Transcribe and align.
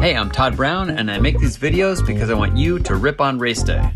Hey, 0.00 0.16
I'm 0.16 0.30
Todd 0.30 0.56
Brown, 0.56 0.88
and 0.88 1.10
I 1.10 1.18
make 1.18 1.38
these 1.38 1.58
videos 1.58 2.04
because 2.06 2.30
I 2.30 2.34
want 2.34 2.56
you 2.56 2.78
to 2.78 2.94
rip 2.94 3.20
on 3.20 3.38
race 3.38 3.62
day. 3.62 3.86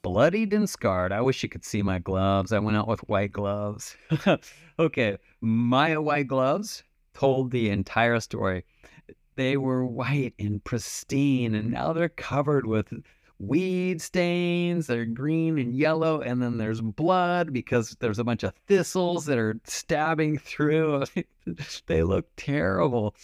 Bloodied 0.00 0.52
and 0.52 0.70
scarred. 0.70 1.10
I 1.10 1.20
wish 1.20 1.42
you 1.42 1.48
could 1.48 1.64
see 1.64 1.82
my 1.82 1.98
gloves. 1.98 2.52
I 2.52 2.60
went 2.60 2.76
out 2.76 2.86
with 2.86 3.00
white 3.08 3.32
gloves. 3.32 3.96
okay, 4.78 5.18
my 5.40 5.98
white 5.98 6.28
gloves 6.28 6.84
told 7.14 7.50
the 7.50 7.68
entire 7.70 8.20
story. 8.20 8.64
They 9.34 9.56
were 9.56 9.84
white 9.84 10.34
and 10.38 10.62
pristine, 10.62 11.56
and 11.56 11.72
now 11.72 11.94
they're 11.94 12.08
covered 12.08 12.64
with 12.64 12.92
weed 13.38 14.00
stains. 14.00 14.86
They're 14.86 15.04
green 15.04 15.58
and 15.58 15.74
yellow, 15.74 16.20
and 16.20 16.42
then 16.42 16.58
there's 16.58 16.80
blood 16.80 17.52
because 17.52 17.96
there's 18.00 18.18
a 18.18 18.24
bunch 18.24 18.42
of 18.42 18.54
thistles 18.66 19.26
that 19.26 19.38
are 19.38 19.58
stabbing 19.64 20.38
through. 20.38 21.04
they 21.86 22.02
look 22.02 22.26
terrible. 22.36 23.14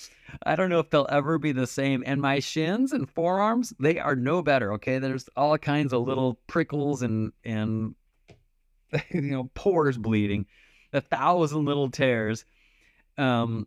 I 0.45 0.57
don't 0.57 0.71
know 0.71 0.79
if 0.79 0.91
they'll 0.91 1.07
ever 1.11 1.39
be 1.39 1.53
the 1.53 1.67
same. 1.67 2.03
And 2.07 2.21
my 2.21 2.41
shins 2.41 2.93
and 2.93 3.09
forearms, 3.09 3.73
they 3.79 3.99
are 3.99 4.17
no 4.17 4.43
better. 4.43 4.73
Okay, 4.75 4.99
there's 4.99 5.29
all 5.37 5.59
kinds 5.59 5.93
of 5.93 6.07
little 6.07 6.39
prickles 6.47 7.03
and 7.03 7.33
and 7.45 7.95
you 9.11 9.23
know 9.23 9.51
pores 9.55 9.99
bleeding, 9.99 10.47
a 10.93 11.01
thousand 11.01 11.65
little 11.65 11.91
tears. 11.91 12.45
Um, 13.19 13.67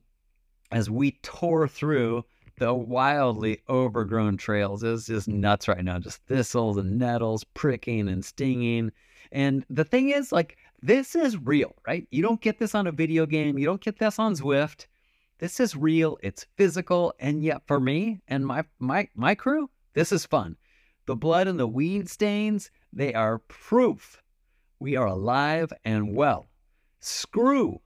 as 0.72 0.90
we 0.90 1.12
tore 1.22 1.68
through 1.68 2.26
the 2.58 2.74
wildly 2.74 3.62
overgrown 3.70 4.38
trails. 4.38 4.84
It's 4.84 5.08
just 5.08 5.28
nuts 5.28 5.68
right 5.68 5.84
now. 5.84 6.00
Just 6.00 6.22
thistles 6.26 6.78
and 6.78 6.98
nettles 6.98 7.44
pricking 7.44 8.08
and 8.08 8.24
stinging. 8.24 8.92
And 9.32 9.66
the 9.70 9.84
thing 9.84 10.10
is, 10.10 10.32
like, 10.32 10.58
this 10.82 11.16
is 11.16 11.38
real, 11.38 11.76
right? 11.88 12.08
You 12.12 12.22
don't 12.22 12.42
get 12.42 12.60
this 12.60 12.76
on 12.76 12.88
a 12.88 12.92
video 12.92 13.26
game. 13.26 13.58
You 13.58 13.66
don't 13.66 13.82
get 13.82 14.00
this 14.00 14.20
on 14.20 14.36
Zwift. 14.36 14.88
This 15.40 15.60
is 15.60 15.76
real. 15.76 16.18
It's 16.22 16.46
physical. 16.56 17.14
And 17.20 17.44
yet 17.44 17.62
for 17.68 17.80
me 17.80 18.22
and 18.28 18.46
my 18.46 18.64
my 18.80 19.08
my 19.16 19.36
crew, 19.36 19.70
this 19.94 20.12
is 20.12 20.26
fun. 20.26 20.58
The 21.06 21.16
blood 21.16 21.48
and 21.48 21.60
the 21.60 21.68
weed 21.68 22.10
stains, 22.10 22.70
they 22.94 23.14
are 23.14 23.40
proof 23.40 24.24
we 24.84 24.98
are 24.98 25.08
alive 25.08 25.72
and 25.86 26.14
well. 26.14 26.50
Screw 27.00 27.80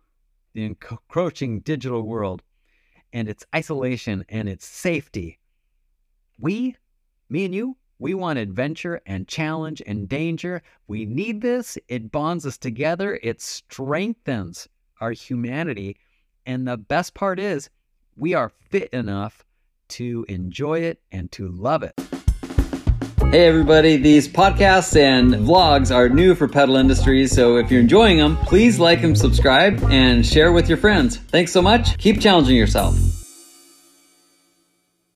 the 0.53 0.65
encroaching 0.65 1.59
digital 1.59 2.01
world 2.01 2.41
and 3.17 3.27
its 3.27 3.45
isolation 3.55 4.23
and 4.29 4.47
its 4.47 4.63
safety. 4.63 5.39
We, 6.39 6.75
me 7.29 7.45
and 7.45 7.55
you, 7.55 7.77
we 7.97 8.13
want 8.13 8.37
adventure 8.37 9.01
and 9.07 9.27
challenge 9.27 9.81
and 9.87 10.07
danger. 10.07 10.61
We 10.87 11.05
need 11.05 11.41
this. 11.41 11.79
It 11.87 12.11
bonds 12.11 12.45
us 12.45 12.59
together. 12.59 13.19
It 13.23 13.41
strengthens 13.41 14.67
our 15.01 15.13
humanity. 15.13 15.97
And 16.45 16.67
the 16.67 16.77
best 16.77 17.15
part 17.15 17.39
is, 17.39 17.71
we 18.15 18.35
are 18.35 18.49
fit 18.49 18.89
enough 18.93 19.43
to 19.89 20.23
enjoy 20.29 20.81
it 20.81 21.01
and 21.11 21.31
to 21.31 21.47
love 21.47 21.81
it. 21.81 21.99
Hey 23.31 23.47
everybody, 23.47 23.97
these 23.97 24.27
podcasts 24.27 24.95
and 24.95 25.33
vlogs 25.33 25.93
are 25.93 26.07
new 26.07 26.35
for 26.35 26.47
Pedal 26.47 26.75
Industries, 26.75 27.31
so 27.31 27.57
if 27.57 27.71
you're 27.71 27.81
enjoying 27.81 28.19
them, 28.19 28.37
please 28.37 28.79
like 28.79 29.03
and 29.03 29.17
subscribe 29.17 29.83
and 29.89 30.25
share 30.25 30.51
with 30.51 30.69
your 30.69 30.77
friends. 30.77 31.17
Thanks 31.17 31.51
so 31.51 31.61
much. 31.61 31.97
Keep 31.97 32.21
challenging 32.21 32.55
yourself. 32.55 32.95